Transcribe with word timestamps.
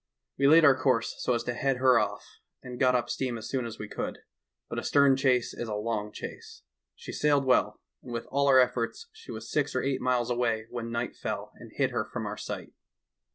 "We 0.39 0.47
laid 0.47 0.65
our 0.65 0.75
course 0.75 1.13
so 1.19 1.35
as 1.35 1.43
to 1.43 1.53
head 1.53 1.77
her 1.77 1.99
off 1.99 2.25
and 2.63 2.79
got 2.79 2.95
up 2.95 3.07
steam 3.07 3.37
as 3.37 3.47
soon 3.47 3.67
as 3.67 3.77
we 3.77 3.87
could. 3.87 4.17
But 4.67 4.79
a 4.79 4.83
stern 4.83 5.15
chase 5.15 5.53
is 5.53 5.67
a 5.67 5.75
long 5.75 6.11
chase. 6.11 6.63
She 6.95 7.13
sailed 7.13 7.45
well, 7.45 7.79
and 8.01 8.11
with 8.11 8.25
all 8.31 8.47
our 8.47 8.59
efforts 8.59 9.09
she 9.13 9.31
was 9.31 9.51
six 9.51 9.75
or 9.75 9.83
eight 9.83 10.01
miles 10.01 10.31
away 10.31 10.65
176 10.71 10.71
THE 10.71 10.71
TALKING 10.71 10.75
HANDKERCHIEF. 10.75 10.75
when 10.75 10.91
night 10.91 11.15
fell 11.15 11.53
and 11.53 11.71
hid 11.75 11.91
her 11.91 12.03
from 12.05 12.25
our 12.25 12.35
sight. 12.37 12.73